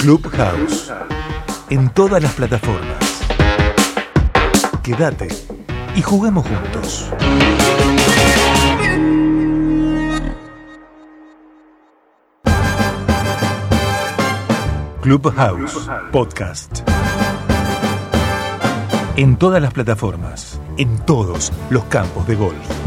[0.00, 0.90] Clubhouse.
[1.68, 3.20] En todas las plataformas.
[4.82, 5.28] Quédate
[5.94, 7.10] y juguemos juntos.
[15.02, 16.80] Clubhouse Podcast.
[19.16, 20.58] En todas las plataformas.
[20.78, 22.79] En todos los campos de golf.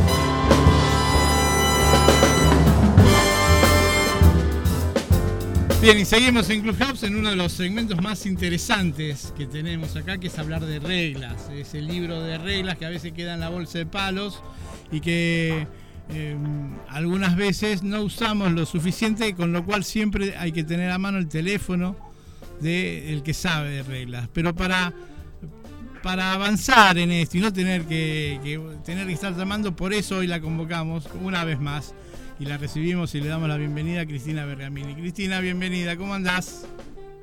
[5.83, 10.17] Bien, y seguimos en Clubhouse en uno de los segmentos más interesantes que tenemos acá,
[10.17, 11.49] que es hablar de reglas.
[11.53, 14.41] Es el libro de reglas que a veces queda en la bolsa de palos
[14.93, 15.67] y que
[16.07, 16.37] eh,
[16.87, 21.17] algunas veces no usamos lo suficiente, con lo cual siempre hay que tener a mano
[21.17, 21.97] el teléfono
[22.61, 24.29] del que sabe de reglas.
[24.31, 24.93] Pero para,
[26.03, 30.17] para avanzar en esto y no tener que, que tener que estar llamando, por eso
[30.17, 31.95] hoy la convocamos una vez más
[32.39, 34.95] y la recibimos y le damos la bienvenida a Cristina Bergamini.
[34.95, 36.67] Cristina, bienvenida, ¿cómo andás?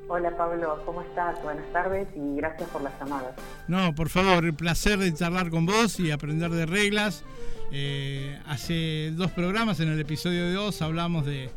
[0.08, 1.40] Hola Pablo, ¿cómo estás?
[1.42, 3.34] Buenas tardes y gracias por las llamadas.
[3.68, 7.22] No, por favor, el placer de charlar con vos y aprender de reglas.
[7.70, 11.50] Eh, hace dos programas, en el episodio de dos, hablamos de,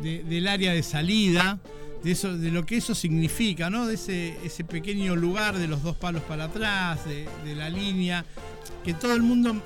[0.00, 1.58] de, del área de salida,
[2.02, 3.86] de, eso, de lo que eso significa, ¿no?
[3.86, 8.24] De ese, ese pequeño lugar de los dos palos para atrás, de, de la línea,
[8.84, 9.56] que todo el mundo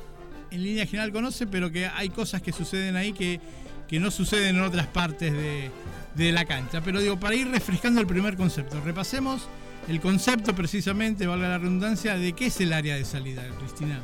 [0.51, 3.41] en línea general conoce, pero que hay cosas que suceden ahí que,
[3.89, 5.71] que no suceden en otras partes de,
[6.15, 6.81] de, la cancha.
[6.83, 9.49] Pero digo, para ir refrescando el primer concepto, repasemos
[9.89, 14.01] el concepto precisamente, valga la redundancia, de qué es el área de salida, Cristina.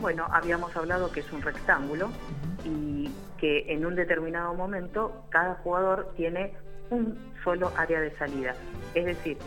[0.00, 3.04] Bueno, habíamos hablado que es un rectángulo uh -huh.
[3.04, 6.52] y que en un determinado momento cada jugador tiene
[6.90, 8.54] un solo área de salida.
[8.94, 9.38] Es decir,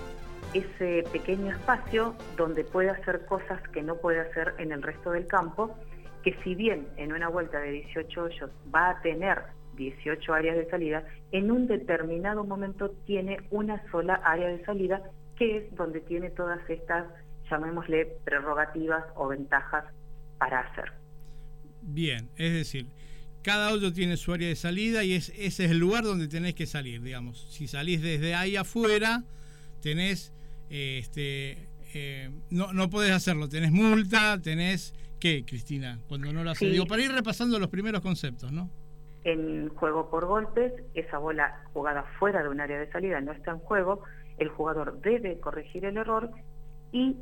[0.53, 5.27] ese pequeño espacio donde puede hacer cosas que no puede hacer en el resto del
[5.27, 5.75] campo
[6.23, 9.39] que si bien en una vuelta de 18 hoyos va a tener
[9.75, 15.01] 18 áreas de salida, en un determinado momento tiene una sola área de salida,
[15.37, 17.05] que es donde tiene todas estas,
[17.49, 19.85] llamémosle, prerrogativas o ventajas
[20.37, 20.91] para hacer.
[21.81, 22.87] Bien, es decir,
[23.43, 26.55] cada hoyo tiene su área de salida y es, ese es el lugar donde tenés
[26.55, 27.47] que salir, digamos.
[27.51, 29.23] Si salís desde ahí afuera,
[29.81, 30.33] tenés,
[30.69, 35.99] eh, este, eh, no, no podés hacerlo, tenés multa, tenés ¿Qué, Cristina?
[36.07, 36.65] Cuando no lo hace.
[36.65, 36.71] Sí.
[36.71, 38.69] Digo, para ir repasando los primeros conceptos, ¿no?
[39.25, 43.51] En juego por golpes, esa bola jugada fuera de un área de salida no está
[43.51, 44.01] en juego,
[44.37, 46.31] el jugador debe corregir el error
[46.93, 47.17] y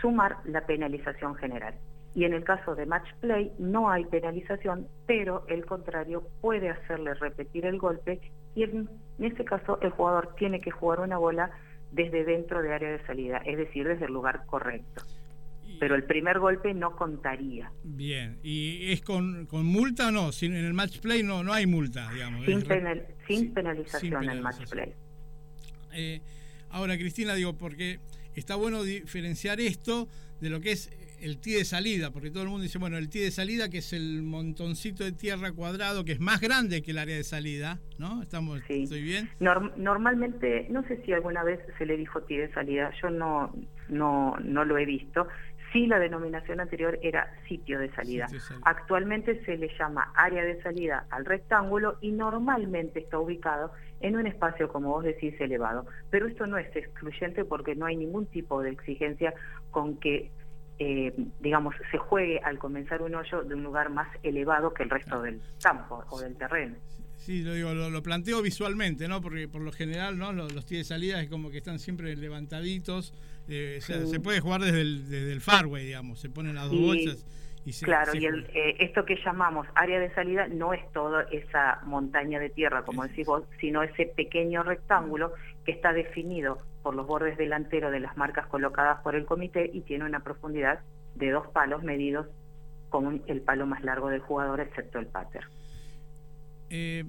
[0.00, 1.74] sumar la penalización general.
[2.16, 7.12] Y en el caso de match play no hay penalización, pero el contrario puede hacerle
[7.12, 8.20] repetir el golpe
[8.54, 8.88] y en,
[9.18, 11.50] ese caso el jugador tiene que jugar una bola
[11.92, 15.02] desde dentro de área de salida, es decir, desde el lugar correcto
[15.78, 17.70] pero el primer golpe no contaría.
[17.84, 20.32] Bien, ¿y es con, con multa o no?
[20.32, 22.46] Sin, en el match play no, no hay multa, digamos.
[22.46, 24.94] Sin, penal, sin, penalización, sin penalización en match play.
[25.92, 26.20] Eh,
[26.70, 27.98] ahora, Cristina, digo, porque
[28.34, 30.08] está bueno diferenciar esto
[30.40, 30.90] de lo que es
[31.20, 33.78] el tee de salida, porque todo el mundo dice, bueno, el tee de salida, que
[33.78, 37.78] es el montoncito de tierra cuadrado, que es más grande que el área de salida,
[37.98, 38.22] ¿no?
[38.22, 38.84] ¿Estamos, sí.
[38.84, 39.30] ¿Estoy bien?
[39.40, 43.54] Norm normalmente, no sé si alguna vez se le dijo tee de salida, yo no,
[43.88, 45.26] no, no lo he visto,
[45.72, 48.26] sí la denominación anterior era sitio de salida.
[48.26, 48.66] Sitio de salida.
[48.68, 54.26] Actualmente se le llama área de salida al rectángulo y normalmente está ubicado en un
[54.26, 55.86] espacio, como vos decís, elevado.
[56.10, 59.34] Pero esto no es excluyente porque no hay ningún tipo de exigencia
[59.70, 60.30] con que,
[60.78, 64.90] eh, digamos, se juegue al comenzar un hoyo de un lugar más elevado que el
[64.90, 66.76] resto del campo o del terreno.
[67.16, 69.20] Sí, lo digo, lo, lo, planteo visualmente, ¿no?
[69.20, 70.32] Porque por lo general, ¿no?
[70.32, 73.14] Los, los tíos de salida es como que están siempre levantaditos.
[73.48, 76.20] Eh, o sea, se puede jugar desde el, desde el fairway, digamos.
[76.20, 77.26] Se ponen las dos y, bolsas.
[77.64, 80.92] Y se, claro, se y el, eh, esto que llamamos área de salida no es
[80.92, 85.32] toda esa montaña de tierra, como decís vos, sino ese pequeño rectángulo
[85.64, 89.80] que está definido por los bordes delanteros de las marcas colocadas por el comité y
[89.80, 90.78] tiene una profundidad
[91.16, 92.28] de dos palos medidos
[92.90, 95.42] con el palo más largo del jugador, excepto el pater.
[96.70, 97.02] Eh,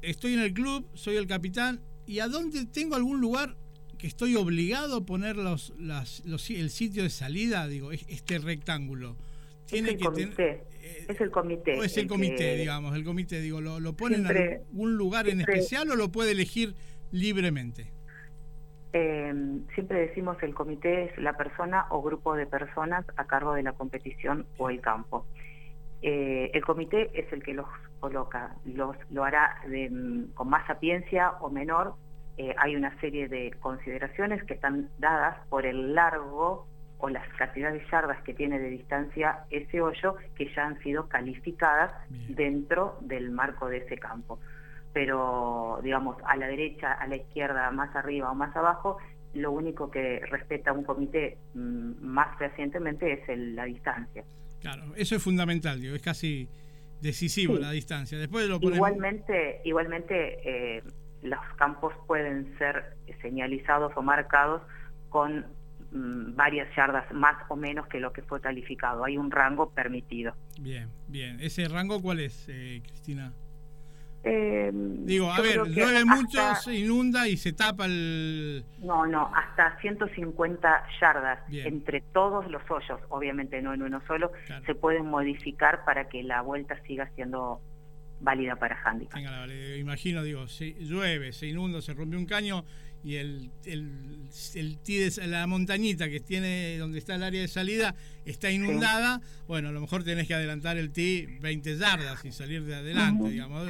[0.00, 3.54] estoy en el club, soy el capitán, ¿y a dónde tengo algún lugar
[3.98, 7.68] que estoy obligado a poner los, las, los, el sitio de salida?
[7.68, 9.18] Digo, este rectángulo.
[9.66, 10.50] Tiene es el que comité,
[10.80, 11.78] eh, es el comité.
[11.78, 12.56] O es el, el comité, que...
[12.56, 16.10] digamos, el comité, digo, ¿lo, lo ponen en algún lugar siempre, en especial o lo
[16.10, 16.74] puede elegir
[17.10, 17.94] libremente?
[18.92, 23.62] Eh, siempre decimos el comité es la persona o grupo de personas a cargo de
[23.62, 25.26] la competición o el campo.
[26.02, 27.66] Eh, el comité es el que los
[28.00, 31.94] coloca, los, lo hará de, mm, con más sapiencia o menor.
[32.36, 36.66] Eh, hay una serie de consideraciones que están dadas por el largo
[36.98, 41.08] o las cantidades de yardas que tiene de distancia ese hoyo que ya han sido
[41.08, 42.34] calificadas Bien.
[42.34, 44.38] dentro del marco de ese campo.
[44.96, 48.96] Pero digamos a la derecha, a la izquierda, más arriba o más abajo,
[49.34, 54.24] lo único que respeta un comité mm, más recientemente es la distancia.
[54.58, 56.48] Claro, eso es fundamental, digo, es casi
[57.02, 58.16] decisivo la distancia.
[58.16, 60.38] Después lo Igualmente, igualmente
[60.76, 60.82] eh,
[61.20, 64.62] los campos pueden ser señalizados o marcados
[65.10, 65.44] con
[65.92, 69.04] mm, varias yardas más o menos que lo que fue calificado.
[69.04, 70.32] Hay un rango permitido.
[70.58, 71.38] Bien, bien.
[71.40, 73.34] ¿Ese rango cuál es, eh, Cristina?
[74.28, 78.64] Eh, Digo, a ver, llueve mucho, se inunda y se tapa el...
[78.80, 84.32] No, no, hasta 150 yardas entre todos los hoyos, obviamente no en uno solo,
[84.66, 87.60] se pueden modificar para que la vuelta siga siendo
[88.20, 89.20] válida para handicap.
[89.78, 92.64] imagino, digo, si llueve, se inunda, se rompe un caño
[93.06, 94.26] y el, el,
[94.56, 97.94] el, la montañita que tiene donde está el área de salida
[98.24, 102.64] está inundada, bueno, a lo mejor tenés que adelantar el tee 20 yardas y salir
[102.64, 103.68] de adelante, digamos.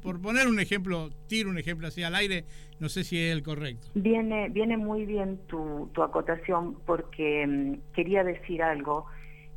[0.00, 2.44] por, poner un ejemplo, tiro un ejemplo así al aire,
[2.78, 3.88] no sé si es el correcto.
[3.94, 9.06] Viene, viene muy bien tu, tu acotación porque mm, quería decir algo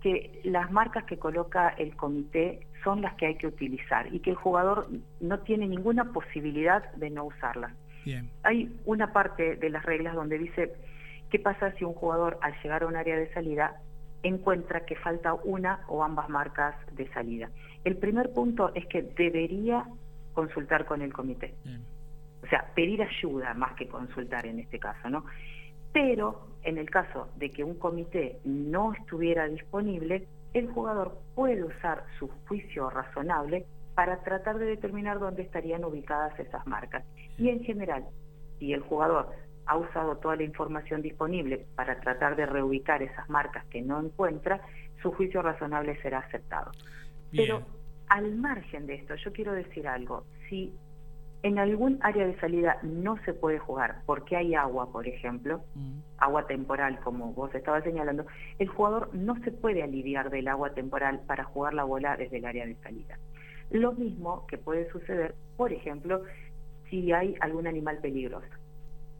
[0.01, 4.31] que las marcas que coloca el comité son las que hay que utilizar y que
[4.31, 4.87] el jugador
[5.19, 7.73] no tiene ninguna posibilidad de no usarlas.
[8.43, 10.73] Hay una parte de las reglas donde dice
[11.29, 13.81] qué pasa si un jugador al llegar a un área de salida
[14.23, 17.49] encuentra que falta una o ambas marcas de salida.
[17.83, 19.85] El primer punto es que debería
[20.33, 21.53] consultar con el comité.
[22.43, 25.25] O sea, pedir ayuda más que consultar en este caso, ¿no?
[25.93, 32.05] Pero en el caso de que un comité no estuviera disponible, el jugador puede usar
[32.17, 33.65] su juicio razonable
[33.95, 37.03] para tratar de determinar dónde estarían ubicadas esas marcas.
[37.37, 38.05] Y en general,
[38.59, 39.29] si el jugador
[39.65, 44.61] ha usado toda la información disponible para tratar de reubicar esas marcas que no encuentra,
[45.01, 46.71] su juicio razonable será aceptado.
[47.31, 47.63] Pero
[48.07, 50.25] al margen de esto, yo quiero decir algo.
[50.49, 50.73] Si
[51.43, 55.99] en algún área de salida no se puede jugar porque hay agua, por ejemplo, mm.
[56.17, 58.25] agua temporal, como vos estabas señalando,
[58.59, 62.45] el jugador no se puede aliviar del agua temporal para jugar la bola desde el
[62.45, 63.17] área de salida.
[63.71, 66.23] Lo mismo que puede suceder, por ejemplo,
[66.89, 68.47] si hay algún animal peligroso,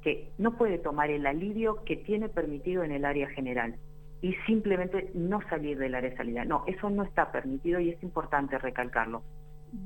[0.01, 3.75] que no puede tomar el alivio que tiene permitido en el área general
[4.21, 6.45] y simplemente no salir del área de salida.
[6.45, 9.23] No, eso no está permitido y es importante recalcarlo.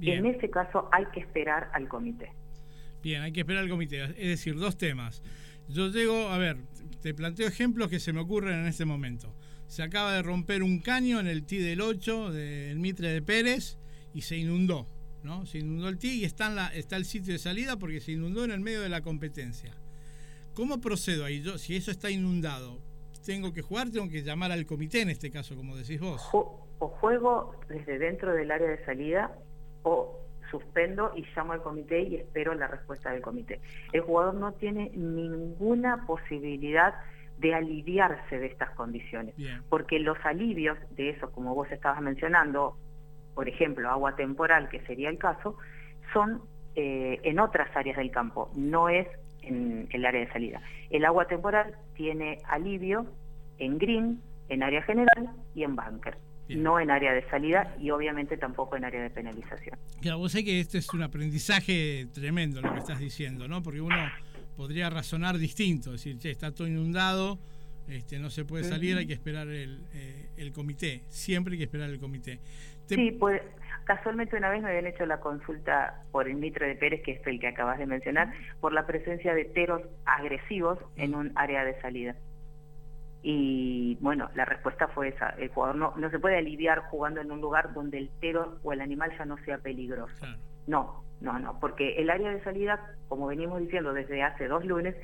[0.02, 2.32] En ese caso hay que esperar al comité.
[3.04, 4.04] Bien, hay que esperar al comité.
[4.04, 5.22] Es decir, dos temas.
[5.70, 6.58] Yo llego, a ver,
[7.02, 9.36] te planteo ejemplos que se me ocurren en este momento.
[9.68, 13.78] Se acaba de romper un caño en el TI del 8 del Mitre de Pérez
[14.16, 14.88] y se inundó,
[15.24, 15.46] ¿no?
[15.46, 18.14] Se inundó el TI y está, en la, está el sitio de salida porque se
[18.14, 19.74] inundó en el medio de la competencia.
[20.54, 21.42] ¿Cómo procedo ahí?
[21.42, 22.80] Yo, si eso está inundado,
[23.26, 23.90] ¿tengo que jugar?
[23.92, 26.22] ¿Tengo que llamar al comité en este caso, como decís vos?
[26.32, 29.38] O juego desde dentro del área de salida
[29.84, 33.60] o suspendo y llamo al comité y espero la respuesta del comité.
[33.92, 36.96] El jugador no tiene ninguna posibilidad
[37.38, 39.36] de aliviarse de estas condiciones,
[39.68, 42.78] porque los alivios de eso, como vos estabas mencionando,
[43.36, 45.58] por ejemplo, agua temporal, que sería el caso,
[46.14, 46.42] son
[46.76, 49.08] eh, en otras áreas del campo, no es
[49.42, 50.62] en el área de salida.
[50.90, 53.06] El agua temporal tiene alivio
[53.60, 56.18] en green, en área general y en bunker
[56.50, 59.78] no en área de salida y obviamente tampoco en área de penalización.
[60.02, 63.64] Claro, vos sé que este es un aprendizaje tremendo lo que estás diciendo, ¿no?
[63.64, 63.96] Porque uno
[64.56, 67.40] podría razonar distinto, decir, che, está todo inundado,
[67.88, 71.66] este, no se puede salir, hay que esperar el, eh, el comité, siempre hay que
[71.66, 72.40] esperar el comité.
[72.88, 73.42] Sí, pues
[73.86, 77.28] casualmente una vez me habían hecho la consulta por el Mitre de Pérez, que es
[77.28, 81.80] el que acabas de mencionar, por la presencia de teros agresivos en un área de
[81.82, 82.16] salida.
[83.28, 85.30] Y bueno, la respuesta fue esa.
[85.30, 88.72] El jugador no, no se puede aliviar jugando en un lugar donde el tero o
[88.72, 90.14] el animal ya no sea peligroso.
[90.68, 94.96] No, no, no, porque el área de salida, como venimos diciendo desde hace dos lunes,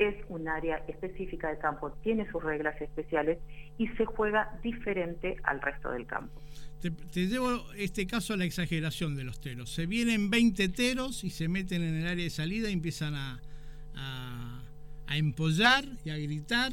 [0.00, 3.38] es un área específica de campo, tiene sus reglas especiales
[3.76, 6.40] y se juega diferente al resto del campo.
[6.80, 9.70] Te, llevo este caso a la exageración de los teros.
[9.70, 13.40] Se vienen 20 teros y se meten en el área de salida y empiezan a,
[15.12, 16.72] empollar y a gritar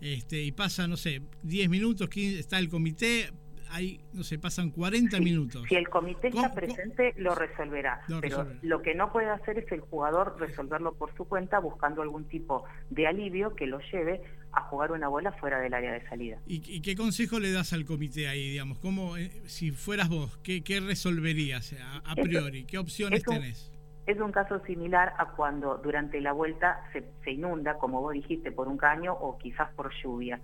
[0.00, 3.30] este, y pasa, no sé, 10 minutos, 15, está el comité,
[3.70, 5.64] ahí, no sé, pasan 40 minutos.
[5.68, 8.00] Si el comité está presente, lo resolverá.
[8.20, 12.24] pero lo que no puede hacer es el jugador resolverlo por su cuenta buscando algún
[12.24, 16.38] tipo de alivio que lo lleve a jugar una bola fuera del área de salida.
[16.46, 18.78] ¿Y, qué consejo le das al comité ahí, digamos?
[18.78, 22.64] ¿Cómo, eh, si fueras vos, qué, qué resolverías a, priori?
[22.64, 23.72] ¿Qué opciones tenés?
[24.06, 28.68] Es un caso similar a cuando durante la vuelta se, inunda, como vos dijiste, por
[28.68, 30.40] un caño o quizás por lluvia.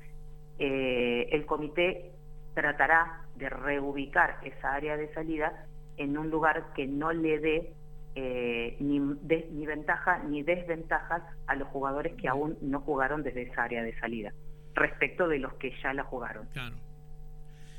[0.58, 2.12] Eh, el comité
[2.54, 5.66] tratará de reubicar esa área de salida
[5.96, 7.74] en un lugar que no le dé
[8.14, 13.64] eh, ni, ni ventaja ni desventajas a los jugadores que aún no jugaron desde esa
[13.64, 14.32] área de salida,
[14.74, 16.46] respecto de los que ya la jugaron.
[16.52, 16.76] Claro.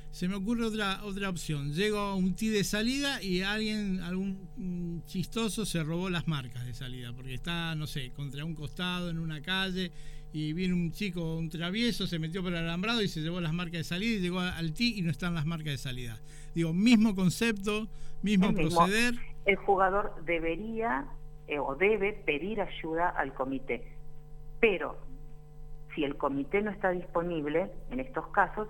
[0.09, 1.73] Se me ocurre otra otra opción.
[1.73, 6.73] Llego a un tee de salida y alguien, algún chistoso, se robó las marcas de
[6.75, 9.91] salida, porque está, no sé, contra un costado, en una calle,
[10.33, 13.53] y viene un chico, un travieso, se metió por el alambrado y se llevó las
[13.53, 16.19] marcas de salida y llegó al tee y no están las marcas de salida.
[16.55, 17.87] Digo, mismo concepto,
[18.23, 19.13] mismo proceder.
[19.45, 21.05] El jugador debería
[21.47, 23.95] eh, o debe pedir ayuda al comité,
[24.59, 24.97] pero
[25.93, 28.67] si el comité no está disponible en estos casos,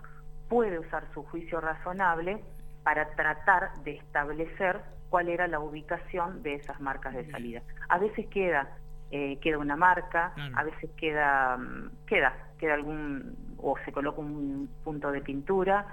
[0.50, 2.44] puede usar su juicio razonable
[2.84, 7.62] para tratar de establecer cuál era la ubicación de esas marcas de salida.
[7.88, 8.78] A veces queda
[9.16, 14.68] eh, queda una marca, a veces queda mm, queda queda algún o se coloca un
[14.84, 15.86] punto de pintura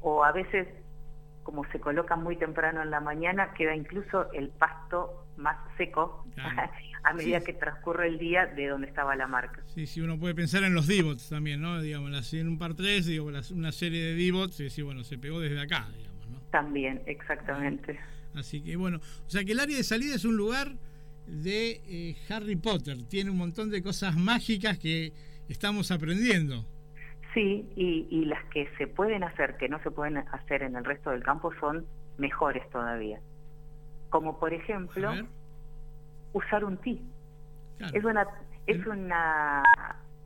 [0.00, 0.68] o a veces
[1.42, 6.24] como se coloca muy temprano en la mañana, queda incluso el pasto más seco
[7.02, 9.60] a medida que transcurre el día de donde estaba la marca.
[9.66, 11.80] Sí, sí, uno puede pensar en los divots también, ¿no?
[11.80, 15.40] Digamos, en un par 3, digo, una serie de divots, y decir, bueno, se pegó
[15.40, 16.40] desde acá, digamos, ¿no?
[16.52, 17.98] También, exactamente.
[18.36, 20.76] Así que, bueno, o sea que el área de salida es un lugar
[21.26, 25.12] de eh, Harry Potter, tiene un montón de cosas mágicas que
[25.48, 26.64] estamos aprendiendo.
[27.34, 31.10] Sí, y, las que se pueden hacer, que no se pueden hacer en el resto
[31.10, 31.86] del campo, son
[32.18, 33.20] mejores todavía.
[34.08, 35.12] Como por ejemplo,
[36.32, 37.00] usar un ti.
[37.94, 38.26] Es una
[38.66, 39.62] es una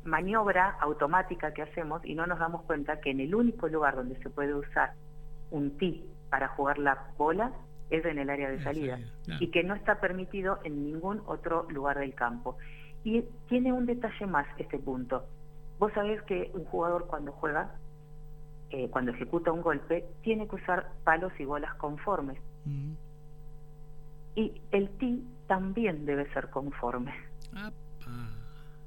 [0.04, 4.16] maniobra automática que hacemos y no nos damos cuenta que en el único lugar donde
[4.22, 4.92] se puede usar
[5.50, 7.52] un ti para jugar la bola
[7.90, 8.98] es en el área de salida
[9.40, 12.56] y que no está permitido en ningún otro lugar del campo.
[13.04, 15.24] Y tiene un detalle más este punto.
[15.78, 17.74] Vos sabés que un jugador cuando juega,
[18.70, 22.38] eh, cuando ejecuta un golpe, tiene que usar palos y bolas conformes.
[22.64, 22.92] Mm.
[24.36, 27.12] Y el ti también debe ser conforme.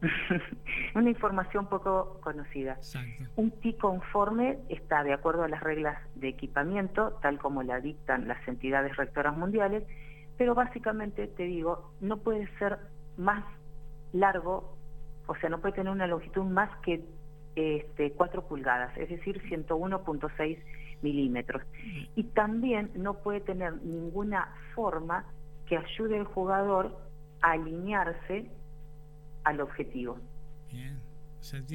[0.96, 2.77] Una información poco conocida.
[3.36, 8.27] Un ti conforme está de acuerdo a las reglas de equipamiento, tal como la dictan
[8.27, 9.84] las entidades rectoras mundiales,
[10.38, 12.77] pero básicamente te digo, no puede ser
[13.18, 13.44] más
[14.13, 14.77] largo
[15.27, 17.04] o sea, no puede tener una longitud más que
[17.56, 20.58] este, 4 pulgadas, es decir, 101.6
[21.01, 21.62] milímetros.
[22.16, 25.25] Y también no puede tener ninguna forma
[25.66, 26.98] que ayude al jugador
[27.42, 28.50] a alinearse
[29.48, 30.18] al objetivo.
[30.72, 30.98] Bien.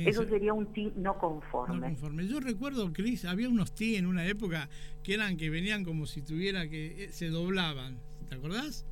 [0.05, 1.77] Eso sería un tee no conforme.
[1.77, 2.27] no conforme.
[2.27, 4.69] Yo recuerdo, Cris, había unos tee en una época
[5.03, 7.97] que eran que venían como si tuviera que eh, se doblaban.
[8.29, 8.85] ¿Te acordás?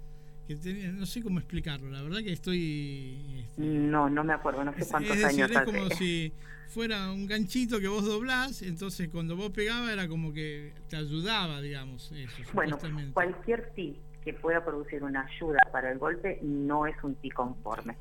[0.95, 3.45] no sé cómo explicarlo, la verdad que estoy...
[3.51, 6.33] Este, no, no me acuerdo, no sé cuántos es decir, Es como si
[6.67, 11.61] fuera un ganchito que vos doblás, entonces cuando vos pegabas era como que te ayudaba,
[11.61, 12.11] digamos.
[12.11, 12.77] Eso, bueno,
[13.13, 17.97] cualquier ti que pueda producir una ayuda para el golpe no es un ti conforme.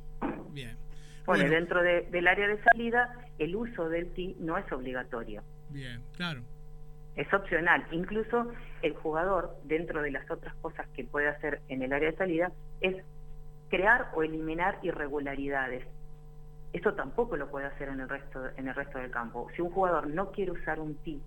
[0.52, 0.78] Bien.
[1.26, 5.44] Bueno, dentro del área de salida, el uso del ti no es obligatorio.
[5.70, 6.42] Bien, claro
[7.20, 7.86] es opcional.
[7.92, 8.48] Incluso
[8.82, 12.52] el jugador, dentro de las otras cosas que puede hacer en el área de salida,
[12.80, 12.96] es
[13.70, 15.86] crear o eliminar irregularidades.
[16.72, 19.50] Eso tampoco lo puede hacer en el resto, en el resto del campo.
[19.54, 21.20] Si un jugador no quiere usar un tee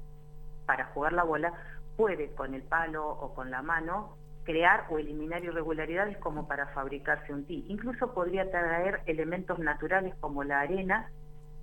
[0.64, 1.52] para jugar la bola,
[1.96, 7.32] puede con el palo o con la mano crear o eliminar irregularidades como para fabricarse
[7.32, 7.64] un tee.
[7.68, 11.10] Incluso podría traer elementos naturales como la arena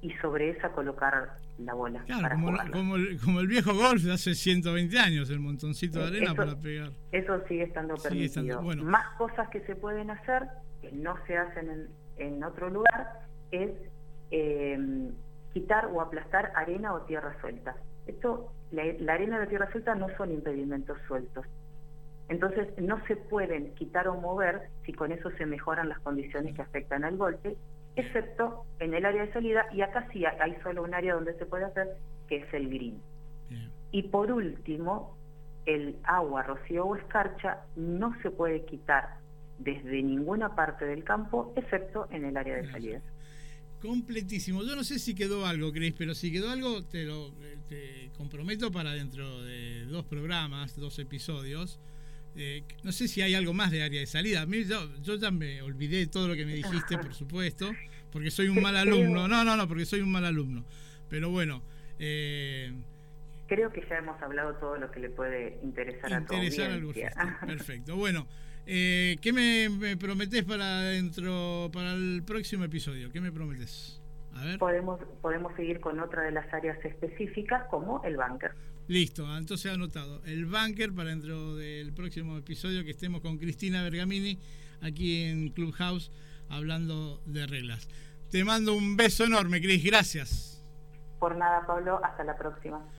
[0.01, 2.03] y sobre esa colocar la bola.
[2.05, 2.37] Claro,
[2.71, 2.95] como,
[3.39, 6.91] el, viejo golf de hace 120 años, el montoncito de eh, arena para pegar.
[7.11, 8.61] Eso sigue estando permitido.
[8.61, 10.47] Más cosas que se pueden hacer,
[10.81, 13.71] que no se hacen en, otro lugar, es
[14.31, 15.11] em,
[15.53, 17.75] quitar o aplastar arena o tierra suelta.
[18.07, 21.45] Esto, la, la arena y la tierra suelta no son impedimentos sueltos.
[22.29, 26.61] Entonces no se pueden quitar o mover si con eso se mejoran las condiciones que
[26.61, 27.57] afectan al golpe
[27.95, 31.45] excepto en el área de salida, y acá sí hay solo un área donde se
[31.45, 31.87] puede hacer,
[32.27, 33.01] que es el green.
[33.91, 35.17] Y por último,
[35.65, 39.17] el agua, rocío o escarcha no se puede quitar
[39.57, 43.01] desde ninguna parte del campo, excepto en el área de salida.
[43.81, 44.63] Completísimo.
[44.63, 47.31] Yo no sé si quedó algo, Cris, pero si quedó algo, te lo
[47.67, 51.79] te comprometo para dentro de dos programas, dos episodios
[52.41, 54.47] eh, no sé si hay algo más de área de salida.
[54.47, 57.69] yo, ya me olvidé todo lo que me dijiste, por supuesto,
[58.13, 59.27] porque soy un mal alumno.
[59.27, 60.63] No, no, no, porque soy un mal alumno.
[61.09, 61.61] Pero bueno.
[61.99, 62.71] Eh,
[63.47, 67.39] Creo que ya hemos hablado todo lo que le puede interesar, a tu audiencia.
[67.45, 67.97] Perfecto.
[67.97, 68.25] Bueno,
[68.65, 73.11] eh, ¿qué me, me, prometés para dentro, para el próximo episodio?
[73.11, 74.01] ¿Qué me prometes?
[74.59, 78.51] Podemos, podemos seguir con otra de las áreas específicas como el banker.
[78.89, 80.19] Listo, entonces anotado.
[80.25, 84.39] El banker para dentro del próximo episodio que estemos con Cristina Bergamini
[84.81, 86.11] aquí en Clubhouse
[86.49, 87.87] hablando de reglas.
[88.31, 89.83] Te mando un beso enorme, Cris.
[89.83, 90.63] Gracias.
[91.19, 92.03] Por nada, Pablo.
[92.03, 92.81] Hasta la próxima.